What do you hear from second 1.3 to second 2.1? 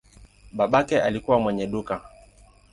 mwenye duka.